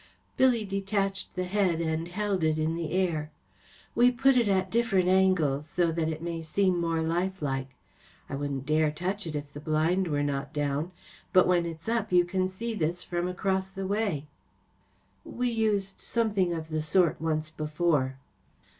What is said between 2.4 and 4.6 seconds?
it in the air. ‚ÄĚ We put it